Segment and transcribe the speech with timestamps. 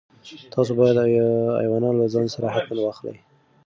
[0.53, 0.97] تاسو باید
[1.61, 3.15] ایوانان له ځان سره حتماً واخلئ.